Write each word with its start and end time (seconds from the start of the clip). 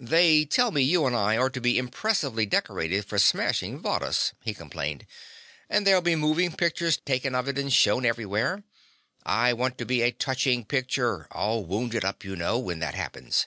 "They 0.00 0.44
tell 0.44 0.70
me 0.70 0.82
you 0.82 1.06
and 1.06 1.16
I 1.16 1.38
are 1.38 1.48
to 1.48 1.58
be 1.58 1.78
impressively 1.78 2.44
decorated 2.44 3.06
for 3.06 3.18
smashing 3.18 3.80
Varrhus," 3.80 4.34
he 4.42 4.52
complained, 4.52 5.06
"and 5.70 5.86
there'll 5.86 6.02
be 6.02 6.14
moving 6.14 6.52
pictures 6.52 6.98
taken 6.98 7.34
of 7.34 7.48
it 7.48 7.56
and 7.58 7.72
shown 7.72 8.04
everywhere. 8.04 8.64
I 9.22 9.54
want 9.54 9.78
to 9.78 9.86
be 9.86 10.02
a 10.02 10.12
touching 10.12 10.66
picture, 10.66 11.26
all 11.30 11.64
wounded 11.64 12.04
up, 12.04 12.22
you 12.22 12.36
know, 12.36 12.58
when 12.58 12.80
that 12.80 12.94
happens. 12.94 13.46